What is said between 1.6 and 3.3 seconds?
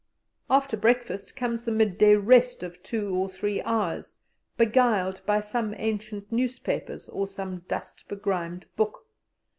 the midday rest of two or